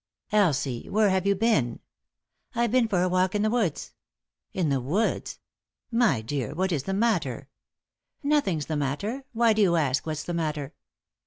"Elsie! 0.31 0.89
Where 0.89 1.11
hare 1.11 1.21
you 1.23 1.35
been?"" 1.35 1.79
I've 2.55 2.71
been 2.71 2.87
for 2.87 3.03
a 3.03 3.07
walk 3.07 3.35
in 3.35 3.43
the 3.43 3.51
woods."" 3.51 3.93
In 4.51 4.69
the 4.69 4.81
woods? 4.81 5.37
My 5.91 6.21
dear, 6.21 6.55
what 6.55 6.71
is 6.71 6.85
the 6.85 6.91
matter 6.95 7.49
7" 8.23 8.29
"Nothing's 8.31 8.65
the 8.65 8.75
matter. 8.77 9.25
Why 9.33 9.53
do 9.53 9.61
you 9.61 9.75
ask 9.75 10.07
what's 10.07 10.23
the 10.23 10.33
matter 10.33 10.73